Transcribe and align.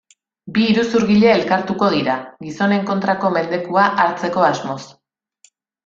Bi 0.53 0.61
iruzurgile 0.67 1.27
elkartuko 1.33 1.89
dira, 1.97 2.15
gizonen 2.47 2.89
kontrako 2.89 3.31
mendekua 3.39 3.85
hartzeko 4.07 4.49
asmoz. 4.53 4.81